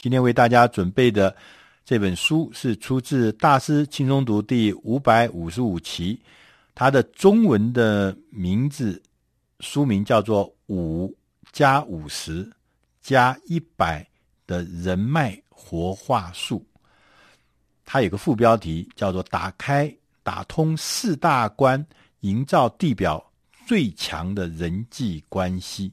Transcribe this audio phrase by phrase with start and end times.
[0.00, 1.34] 今天为大家准备的
[1.84, 6.16] 这本书是出自《大师轻松读》第五百五十五期，
[6.72, 9.02] 它的中文的名字
[9.58, 11.12] 书名叫做《五
[11.50, 12.48] 加五十
[13.00, 14.06] 加一百
[14.46, 16.64] 的人脉活化术》，
[17.84, 19.92] 它有个副标题叫做“打开
[20.22, 21.84] 打通四大关，
[22.20, 23.32] 营造地表
[23.66, 25.92] 最强的人际关系”。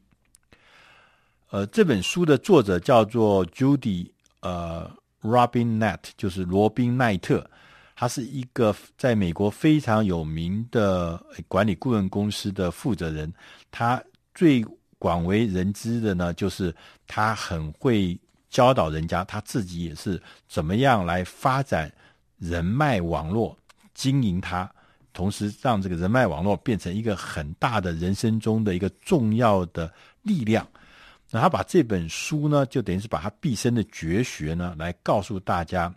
[1.55, 4.11] 呃，这本书的作者叫做 Judy
[4.41, 4.91] 呃
[5.21, 7.49] Robin Knight，就是罗宾奈特，
[7.95, 13.33] 他是一个在美国非常有名的管理顾问公司的负责人。
[13.71, 14.65] 他最
[14.99, 16.75] 广为人知的呢，就是
[17.07, 18.19] 他很会
[18.49, 21.89] 教导人家，他自己也是怎么样来发展
[22.37, 23.57] 人脉网络，
[23.93, 24.69] 经营它，
[25.13, 29.89] 同时让这个人脉网络变成一个很大的人生中的一个重要的
[30.21, 30.67] 力量。
[31.31, 35.93] 那他把这本书呢，就等于是把他毕生的绝学呢，来告诉大家，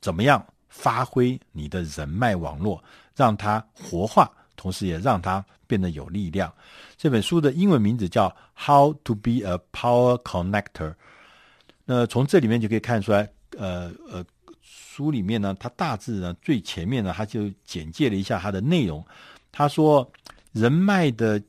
[0.00, 2.82] 怎么样发挥你的人脉网络，
[3.14, 6.52] 让它活化，同时也让它变得有力量。
[6.96, 10.90] 这本书的英文名字叫《How to Be a Power Connector》。
[11.84, 14.24] 那从这里面就可以看出来，呃呃，
[14.62, 19.06] 书里面呢，它大致呢最前面呢，他就简介了一下它的内容。
[19.52, 20.10] 他说，
[20.52, 21.40] 人脉的。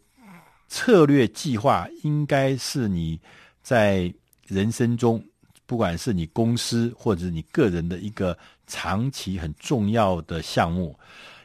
[0.76, 3.18] 策略计划应该是你
[3.64, 4.14] 在
[4.46, 5.24] 人生中，
[5.66, 10.94] 不管是你公司或者你个人的一个长期很重要的项目，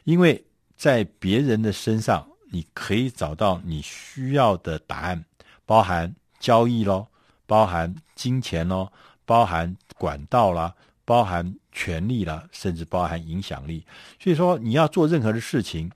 [0.03, 0.43] 因为
[0.75, 5.23] 在别人的身上，你可以找到你需要的答案，
[5.65, 7.07] 包含交易咯，
[7.45, 8.91] 包含金钱咯，
[9.23, 13.81] 包含管道啦，包含权力啦，甚至包含影响力。
[14.19, 15.89] 所以说，你要做任何的事情，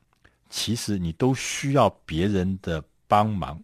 [0.50, 2.82] 其实你都需要别人的。
[3.08, 3.60] 帮忙，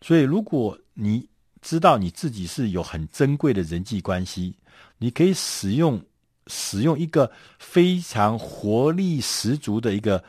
[0.00, 1.28] 所以如果你
[1.60, 4.54] 知道你自己是有很珍贵的人际关系，
[4.98, 6.00] 你可以使用
[6.46, 10.22] 使用一个非常活力十足的一个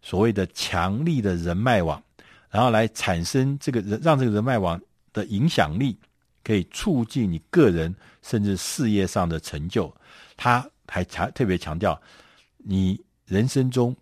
[0.00, 2.02] 所谓的强力的人脉网，
[2.50, 4.80] 然后来产生这个人让这个人脉网
[5.12, 5.98] 的影响力
[6.42, 9.94] 可以促进你个人甚至事业上的成就。
[10.36, 12.00] 他还强特别强调，
[12.56, 13.94] 你人生中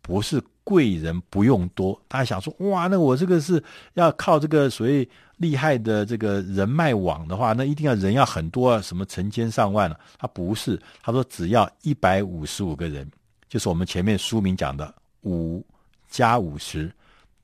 [0.00, 0.42] 不是。
[0.64, 10.00] 贵人不用多，大家想说哇，那我这个是要靠这个所谓厉害的这个人脉网的话，那一定要人要很多啊，什么成千上万了。
[10.18, 13.06] 他不是，他说只要一百五十五个人，
[13.46, 14.94] 就是我们前面书名讲的
[15.24, 15.62] 五
[16.08, 16.90] 加五十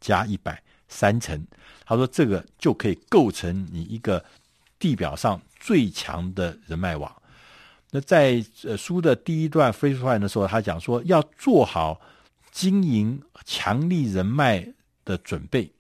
[0.01, 0.59] 加一百
[0.89, 1.47] 三层。
[1.85, 4.25] 他说这个就可以构成你一个
[4.79, 7.15] 地表上最强的人脉网。
[7.91, 12.01] 那在呃书的第一段 phrase e 的时候，他讲说要做好。
[12.51, 14.67] 经营强力人脉
[15.05, 15.71] 的准备，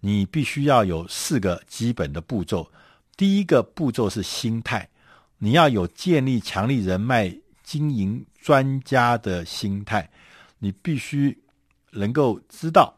[0.00, 2.70] 你必须要有四个基本的步骤。
[3.16, 4.88] 第一个步骤是心态，
[5.38, 10.08] 你要有建立强力人脉、经营专家的心态。
[10.58, 11.36] 你必须
[11.90, 12.96] 能够知道，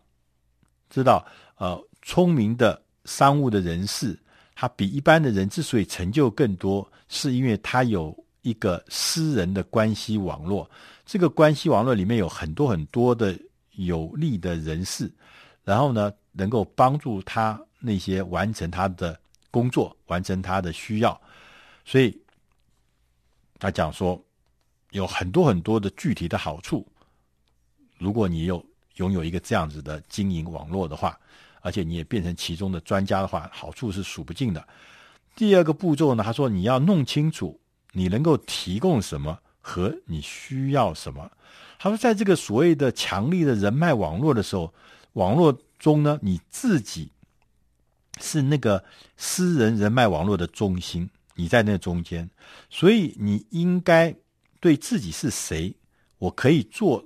[0.88, 4.18] 知道，呃，聪明的商务的人士，
[4.54, 10.70] 他比一般的人之所以成就更多，是因为他有一个私人的关系网络。
[11.10, 13.36] 这个关系网络里面有很多很多的
[13.72, 15.12] 有利的人士，
[15.64, 19.18] 然后呢，能够帮助他那些完成他的
[19.50, 21.20] 工作，完成他的需要。
[21.84, 22.16] 所以
[23.58, 24.24] 他讲说，
[24.90, 26.86] 有很多很多的具体的好处。
[27.98, 31.18] 如果你有拥有一个这样子的经营网络的话，
[31.60, 34.64] 而且你也变成其中的专家的话，好处是数不尽的。
[35.34, 37.58] 第二个步骤呢，他说你要弄清楚
[37.90, 39.36] 你能够提供什么。
[39.60, 41.30] 和你需要什么？
[41.78, 44.74] 他说，在这个所谓的强力的人脉网络的时候，
[45.14, 47.10] 网络中呢，你自己
[48.20, 48.84] 是那个
[49.16, 52.28] 私人人脉网络的中心，你在那中间，
[52.68, 54.14] 所以你应该
[54.60, 55.74] 对自己是谁，
[56.18, 57.04] 我可以做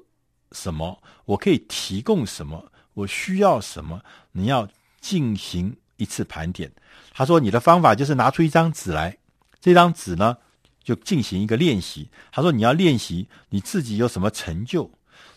[0.51, 4.69] 什么，我可以提供什么，我需要什么，你要
[5.01, 6.73] 进行一次盘点。
[7.13, 9.19] 他说，你的方法就是拿出一张纸来，
[9.61, 10.39] 这张纸呢。
[10.85, 12.09] 就进行一个练习。
[12.31, 14.89] 他说：“你要练习你自己有什么成就，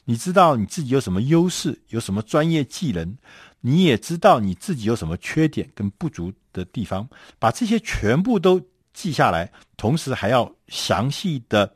[0.05, 3.17] 你知道你自己有什么优势，有什么专业技能，
[3.61, 7.09] 你也知道你自己有什么缺点跟不足的地方，
[7.39, 8.61] 把这些全部都
[8.94, 11.73] 记下来，同时还要详细的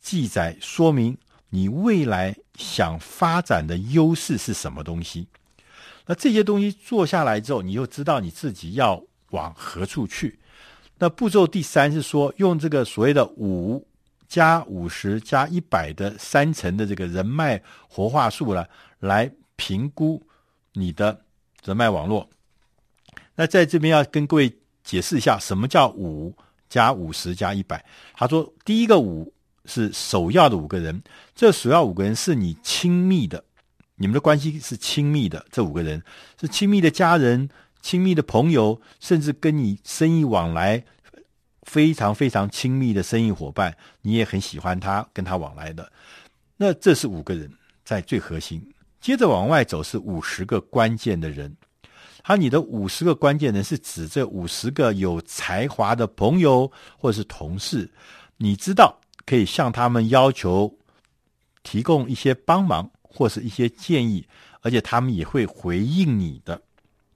[0.00, 1.16] 记载说明
[1.48, 5.26] 你未来想发展的优势是什么东西。
[6.06, 10.38] 那这些东西做下来之后，你又知道你自己要往何处去。”
[10.98, 13.86] 那步骤第三是说，用这个所谓的五
[14.26, 18.64] 加五十加一百的三层的这个人脉活化术呢，
[19.00, 20.22] 来评估
[20.72, 21.20] 你的
[21.64, 22.28] 人脉网络。
[23.34, 24.50] 那在这边要跟各位
[24.82, 26.34] 解释一下什么叫五
[26.68, 27.84] 加五十加一百。
[28.14, 29.30] 他说，第一个五
[29.66, 31.02] 是首要的五个人，
[31.34, 33.44] 这首要五个人是你亲密的，
[33.96, 36.02] 你们的关系是亲密的，这五个人
[36.40, 37.48] 是亲密的家人、
[37.80, 40.84] 亲密的朋友，甚至跟你生意往来
[41.62, 45.90] 非常非常亲密的生意伙伴，你也很喜欢他，跟他往来的。
[46.56, 47.52] 那这是五个人
[47.84, 48.60] 在最核心，
[49.00, 51.54] 接着往外走是五十个关键的人。
[52.22, 56.68] 他你的五十个关键人是指这五十个有才华的朋友
[56.98, 57.88] 或者是同事，
[58.36, 60.76] 你知道可以向他们要求
[61.62, 64.26] 提供一些帮忙或是一些建议，
[64.60, 66.60] 而且他们也会回应你的，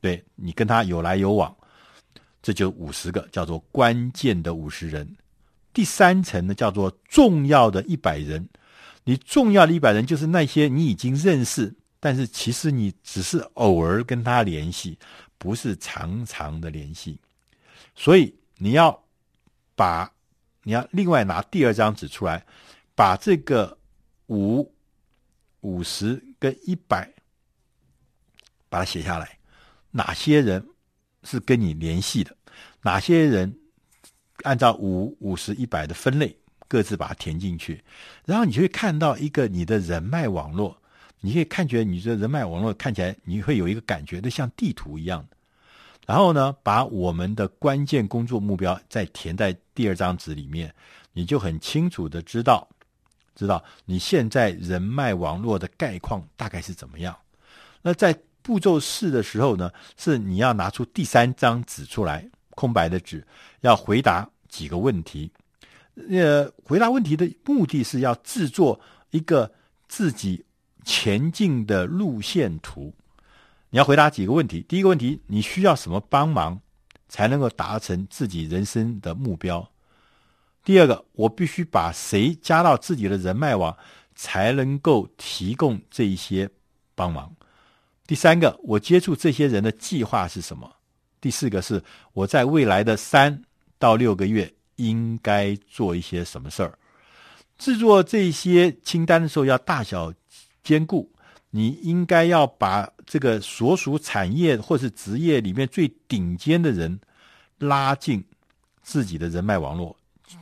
[0.00, 1.54] 对你跟他有来有往，
[2.42, 5.16] 这就五十个叫做关键的五十人。
[5.72, 8.48] 第三层呢叫做重要的一百人。
[9.04, 14.98] 你重要的一百人，就是那些你已经认识，但是其实你只是偶尔跟他联系，
[15.38, 17.18] 不是常常的联系。
[17.94, 19.02] 所以你要
[19.74, 20.12] 把，
[20.62, 22.44] 你要另外拿第二张纸出来，
[22.94, 23.76] 把这个
[24.26, 24.70] 五、
[25.62, 27.10] 五十跟一百，
[28.68, 29.39] 把它写下来。
[29.90, 30.64] 哪些人
[31.24, 32.36] 是跟你联系的？
[32.82, 33.54] 哪些人
[34.42, 36.36] 按照五、五十、一百的分类？
[36.68, 37.82] 各自把它填进去，
[38.24, 40.80] 然后你就会看到一个你的人脉网络。
[41.20, 45.26] 你可以看觉你的人脉网络看起来，你会有一个感觉，就像地图一样。
[46.06, 50.72] 然后呢，把我们的关键工作目标再填在第二张纸里面，
[51.12, 52.68] 你就很清楚的知道，
[53.34, 57.16] 知道你现在人脉网络的概况大概是怎么样。
[57.82, 58.16] 那在
[58.50, 63.24] 步骤四的时候呢，是你要拿出第三张纸出来，空白的纸，
[63.60, 65.30] 要回答几个问题。
[66.10, 68.80] 呃，回答问题的目的是要制作
[69.10, 69.52] 一个
[69.86, 70.44] 自己
[70.84, 72.92] 前进的路线图。
[73.68, 74.66] 你要回答几个问题？
[74.68, 76.60] 第一个问题，你需要什么帮忙
[77.08, 79.70] 才能够达成自己人生的目标？
[80.64, 83.76] 第二个，我必须把谁加到自己的人脉网
[84.16, 86.50] 才能够提供这一些
[86.96, 87.32] 帮忙？
[88.10, 90.68] 第三个，我接触这些人的计划是什么？
[91.20, 91.80] 第四个是
[92.12, 93.40] 我在未来的三
[93.78, 94.52] 到六个月。
[94.74, 96.76] 应该做一些什么事儿？
[97.56, 100.12] 制作这些清单的时候要大小
[100.64, 101.08] 兼顾。
[101.50, 106.98] 你应该要把这个所属产业或是职业里面最顶尖的人
[107.58, 108.24] 拉进
[108.82, 109.96] 自己的人脉网络。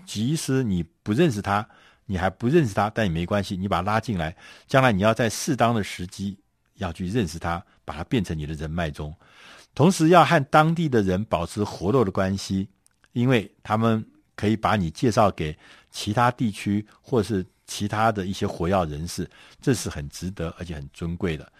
[0.07, 1.69] 即使你不认识他，
[2.07, 4.35] 你还不认识他，但也没关系，你把他拉进来。
[4.67, 6.39] 将来你要在适当的时机
[6.79, 9.15] 要去认识他，把他变成你的人脉中。
[9.75, 12.67] 同时要和当地的人保持活络的关系，
[13.13, 14.05] 因为他们。
[14.39, 15.59] 可以把你介绍给
[15.91, 19.29] 其他地区或是其他的一些活跃人士，
[19.61, 21.53] 这是很值得而且很尊贵的。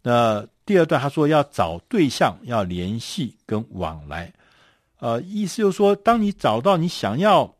[0.00, 4.32] 那第二段他说要找对象，要联系跟往来，
[4.98, 7.54] 呃，意思就是说，当你找到你想要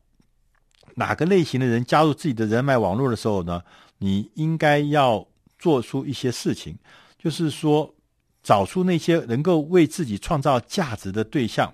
[0.94, 3.62] 哪个类型的人加入自己的人脉网络的时候呢，
[3.98, 6.74] 你应该要做出一些事情，
[7.22, 7.94] 就是说
[8.42, 11.72] 找出那些能够为自己创造价值的对象，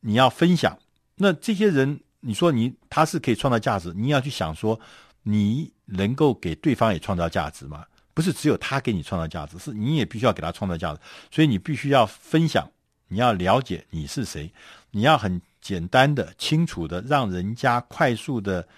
[0.00, 0.78] 你要分享。
[1.14, 4.78] 那这些人，你说你他是可以创造价值，你要去想说，
[5.22, 7.86] 你能够给对方也创造价值吗？
[8.12, 11.00] 不是只有他给你创造价值，是你也必须要给他创造价值。
[11.30, 12.70] 所以你必须要分享，
[13.06, 14.52] 你要了解你是谁，
[14.90, 18.68] 你要很简单的、清楚的，让人家快速的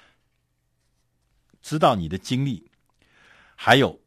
[1.60, 2.70] 知道你的经历，
[3.56, 3.99] 还有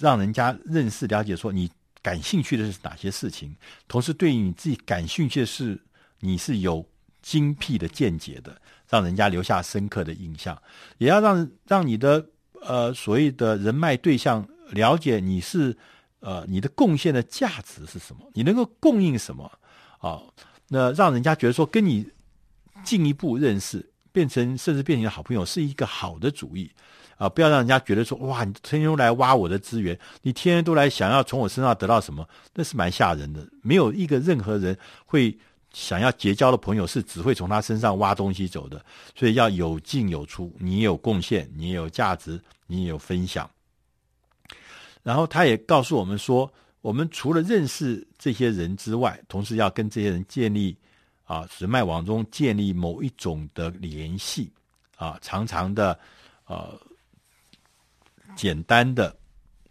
[0.00, 1.70] 让人家认识、了解，说你
[2.02, 3.54] 感兴趣的是哪些事情，
[3.86, 5.80] 同时对于你自己感兴趣的事，
[6.18, 6.84] 你是有。
[7.22, 10.56] 精辟的见解的，让人家留下深刻的印象，
[10.96, 12.26] 也要让让你的
[12.62, 15.76] 呃所谓的人脉对象了解你是
[16.20, 19.52] 呃你的贡献的价值是什么，你能够供应什么
[19.98, 20.22] 啊、
[20.68, 22.08] 那让人家觉得说跟你
[22.82, 26.70] 进一步认识，变成甚至变成好朋友，是一个好的主意
[27.20, 27.28] 啊！
[27.28, 33.46] 不要让人家觉得说哇，你天天都来挖我的资源，你天天都来想要从我身上得到什么，那是蛮吓人的。
[33.62, 35.38] 没有一个任何人会。
[35.72, 38.84] 想要结交的朋友是只会从他身上挖东西走的，
[39.14, 40.52] 所以要有进有出。
[40.58, 43.48] 你也有贡献，你也有价值，你也有分享。
[45.04, 50.76] 然后他也告诉我们说，我们除了认识这些人之外，同时要跟这些人建立
[51.22, 54.50] 啊人脉网中建立某一种的联系
[54.96, 55.96] 啊，长长的
[56.46, 56.76] 呃
[58.34, 59.16] 简单的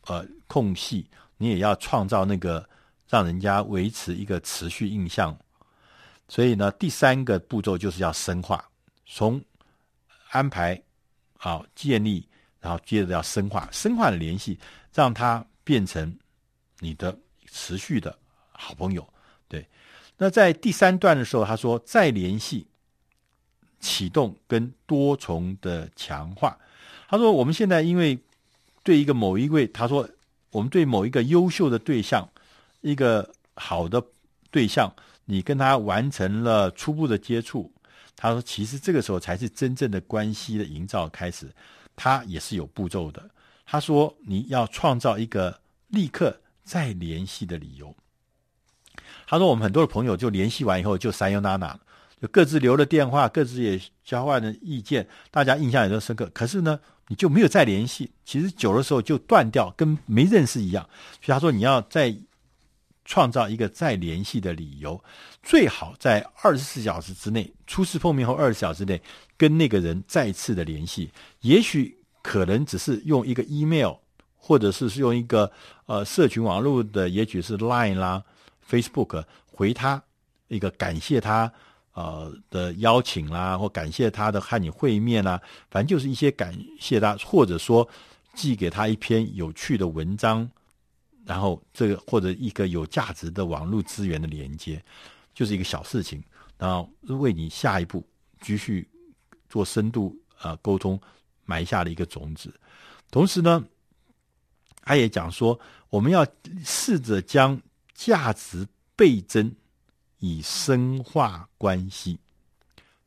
[0.06, 2.68] 呃空隙，你也要创造那个
[3.08, 5.38] 让人家维持一个持续印象。
[6.28, 8.64] 所以呢，第三个步骤就是要深化，
[9.06, 9.44] 从
[10.30, 10.80] 安排
[11.38, 12.28] 啊建立，
[12.60, 14.60] 然后接着要深化，深化的联系，
[14.94, 16.16] 让它变成
[16.80, 18.16] 你的持续的
[18.52, 19.08] 好朋友。
[19.48, 19.68] 对，
[20.18, 22.68] 那在第三段的时候，他说再联系、
[23.80, 26.56] 启动跟多重的强化。
[27.08, 28.20] 他说我们现在因为
[28.90, 30.10] 对一个某一位，他说
[30.50, 32.28] 我们对某一个优秀的对象，
[32.82, 34.04] 一个好的
[34.50, 34.92] 对象，
[35.26, 37.72] 你跟他完成了初步的接触。
[38.16, 41.48] 他说其实这个时候才是真正的关系的营造开始，
[41.96, 43.30] 他也是有步骤的。
[43.64, 47.96] 他说你要创造一个立刻再联系的理由。
[49.28, 51.80] 他说：“我们很多的朋友就联系完以后就三优娜娜，
[52.20, 56.28] 就各自留了电话，各自也交换了意见，大家印象也都深刻。
[56.34, 56.80] 可是呢，
[57.10, 58.10] 你就没有再联系。
[58.24, 60.88] 其实久的时候就断掉，跟没认识一样。
[61.22, 62.16] 所以他说，你要再
[63.04, 65.04] 创造一个再联系的理由，
[65.42, 69.02] 最好在二十四小时之内，初次碰面后二十四小时内
[69.36, 71.10] 跟那个人再次的联系。
[71.42, 73.96] 也许可能只是用一个 email，
[74.38, 75.52] 或者是是用一个
[75.88, 78.24] 呃社群网络的，也许是 Line 啦。”
[78.70, 80.04] Facebook 回他
[80.48, 81.52] 一个感谢他
[82.00, 87.86] 呃的邀请啦，或感谢他的和你会面啦，反正就是一些感谢他，或者说
[88.34, 90.50] 寄给他一篇有趣的文章，
[91.26, 94.82] 然后这个或者一个有价值的网络资源的连接，
[95.34, 96.24] 就是一个小事情，
[96.58, 98.02] 然后为你下一步
[98.40, 98.88] 继续
[99.50, 100.98] 做深度呃沟通
[101.44, 102.54] 埋下了一个种子。
[103.12, 103.62] 同时呢，
[104.84, 106.26] 他也讲说，我们要
[106.64, 107.62] 试着将
[107.94, 108.66] 价值
[108.96, 109.54] 倍增，
[110.20, 112.18] 以深化关系。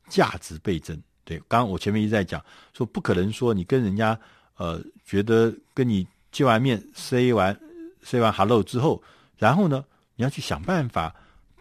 [0.09, 2.43] 价值倍增，对，刚刚我前面一直在讲，
[2.73, 4.19] 说不可能说你跟人家，
[4.57, 7.59] 呃，觉得跟你见完面，say 完
[8.03, 9.01] say 完 hello 之后，
[9.37, 11.15] 然后呢，你要去想办法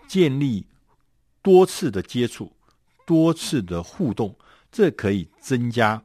[0.09, 0.67] 建立
[1.41, 2.53] 多次的接触，
[3.07, 4.37] 多次的互动，
[4.71, 6.03] 这可以增加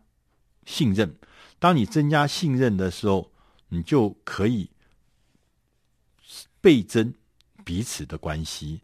[0.66, 1.14] 信任。
[1.60, 3.32] 当你增加信任的时候，
[3.70, 4.70] 你就可以。
[6.60, 7.14] 倍增
[7.64, 8.82] 彼此的关系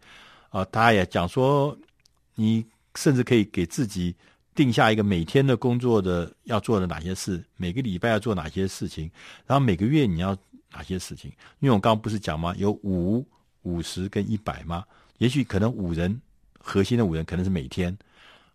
[0.53, 0.63] 啊！
[0.71, 1.75] 他也讲说，
[2.35, 4.15] 你甚至可以给自己
[4.53, 9.09] 定下一个每天的工作的要做的哪些事，每个礼拜要做哪些事情，
[9.47, 10.37] 然后每个月你要
[10.71, 11.31] 哪些事情。
[11.59, 12.53] 因为我刚刚不是讲吗？
[12.55, 13.25] 有五、
[13.63, 14.85] 五十跟一百吗？
[15.17, 16.21] 也许可能五人
[16.59, 17.97] 核心的五人可能是每天，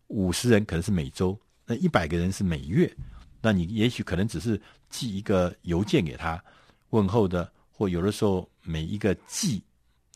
[0.07, 1.37] 五十人可能是每周，
[1.67, 2.89] 那一百个人是每月。
[3.43, 6.41] 那你也许可能只是寄一个邮件给他
[6.91, 7.51] 问候的。
[7.73, 9.63] 或有的时候，每一个季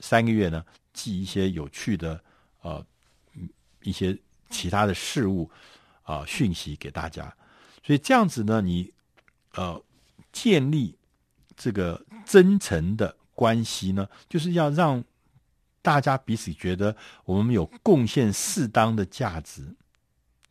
[0.00, 2.22] 三个月呢，寄一些有趣的
[2.60, 2.84] 呃
[3.82, 4.16] 一些
[4.50, 5.50] 其他的事物
[6.02, 7.34] 啊、讯息给大家，
[7.84, 8.92] 所以这样子呢，你
[9.54, 9.82] 呃
[10.32, 10.96] 建立
[11.56, 15.02] 这个真诚的关系呢，就是要让
[15.80, 19.66] 大家彼此觉得我们有贡献适当的价值，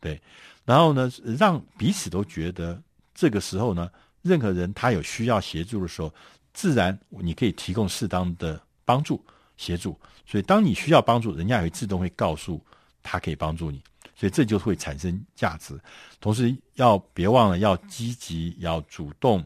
[0.00, 0.20] 对，
[0.64, 2.82] 然后呢，让彼此都觉得
[3.14, 3.90] 这个时候呢，
[4.22, 6.12] 任何人他有需要协助的时候。
[6.54, 9.24] 自然，你可以提供适当的帮助
[9.56, 12.60] 协助，所以当你需要帮助，人家也会自动会告诉
[13.02, 13.82] 他可以帮助你，
[14.14, 15.78] 所以这就会产生价值。
[16.20, 19.44] 同时，要别忘了要积极，要主动，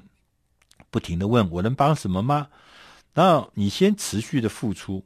[0.90, 2.48] 不停地问我能帮什么吗？
[3.12, 5.04] 然后你先持续的付出，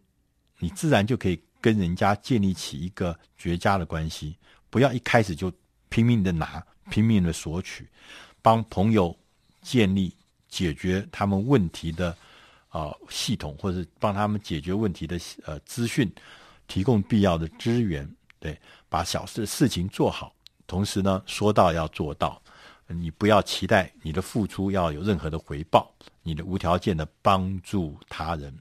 [0.58, 4.36] 你自然就可以跟人家建立起一个绝佳的关系。
[4.68, 5.52] 不要一开始就
[5.88, 7.88] 拼命的拿，拼命的索取，
[8.40, 9.16] 帮朋友
[9.62, 10.14] 建立。
[10.50, 12.12] 解决他们问题的
[12.70, 16.10] 啊、系统，或者是帮他们解决问题的呃资讯，
[16.66, 18.08] 提供必要的资源，
[18.38, 18.58] 对，
[18.88, 20.32] 把小事事情做好。
[20.66, 22.40] 同时呢，说到要做到，
[22.86, 28.56] 你不要期待你的付出要有任何的回报，你的无条件的帮助他人。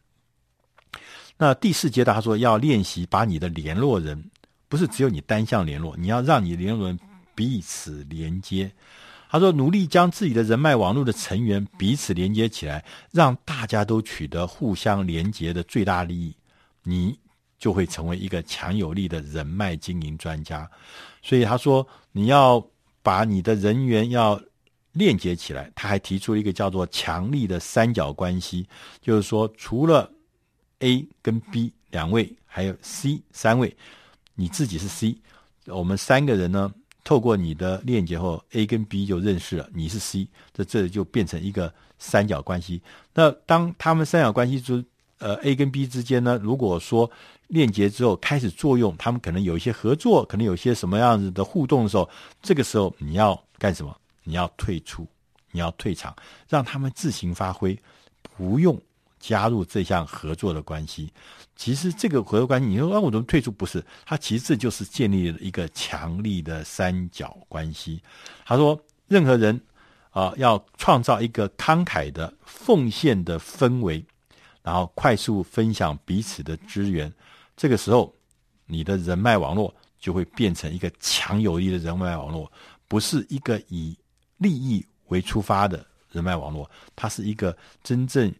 [1.37, 4.29] 那第四阶段他说要练习把你的联络人，
[4.67, 6.99] 不是只有你单向联络，你要让你联络人
[7.35, 8.71] 彼此连接。
[9.31, 16.35] 他说：“努力将自己的人脉网络的成员彼此连接起来，让大家都取得互相连接的最大利益，
[16.81, 17.15] 你
[17.59, 20.67] 就会成为一个强有力的人脉经营专家。
[21.21, 22.65] 所以他说，你要
[23.03, 24.41] 把你的人员要
[24.93, 25.71] 链接起来。
[25.75, 28.67] 他还提出了一个叫做强力的三角关系，
[28.99, 30.11] 就是说，除了
[30.79, 33.77] A 跟 B 两位，还有 C 三位，
[34.33, 35.15] 你自己是 C，
[35.67, 36.73] 我们三个人呢。”
[37.09, 42.79] 透过你的链接后，A 跟 B 就认识了，你是 C，这这就变成一个三角关系。
[43.15, 44.85] 那当他们三角关系之
[45.17, 47.09] 呃 A 跟 B 之间呢，如果说
[47.47, 52.07] 链接之后开始作用，他们可能有一些合作，可能有些什么样子的互动的时候，
[52.43, 53.97] 这个时候你要干什么？
[54.23, 55.07] 你要退出，
[55.49, 56.15] 你要退场，
[56.47, 57.75] 让他们自行发挥，
[58.37, 58.79] 不用。
[59.19, 61.11] 加入这项合作的关系，
[61.55, 63.51] 其实这个合作关系，你说啊，我怎么退出？
[63.51, 68.01] 不是，他其实就是建立了一个强力的三角关系。
[68.45, 69.59] 他说，任何人
[70.11, 74.03] 啊，要创造一个慷慨的奉献的氛围，
[74.63, 77.11] 然后快速分享彼此的资源。
[77.57, 78.13] 这个时候，
[78.65, 82.49] 你的人脉网络就会变成一个强有力的人脉网络，
[82.87, 83.97] 不是一个以
[84.37, 88.33] 利益为出发的人脉网络，它是一个真正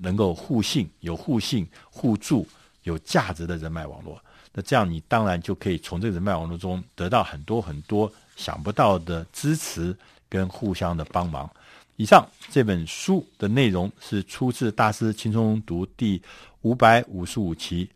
[0.00, 2.46] 能够互信、有互信、互助、
[2.82, 4.22] 有价值的人脉网络。
[4.52, 9.96] 那这样，你当然就可以从这个人脉网络中得到很多很多想不到的支持
[10.28, 11.48] 跟互相的帮忙。
[11.96, 16.20] 以上这本书的内容是出自《大师轻松读》第
[16.62, 17.88] 五百五十五期，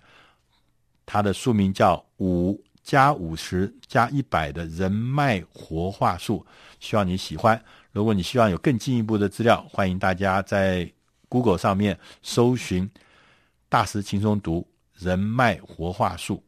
[1.07, 6.45] 它的书名叫《五加五十加一百的人脉活化术》，
[6.79, 7.61] 希望你喜欢。
[7.93, 10.89] 如果你希望有更进一步的资料，欢迎大家在
[11.35, 12.85] Google 上面搜寻
[13.69, 14.61] 《大师轻松读》。
[14.95, 16.43] 人脉活化术。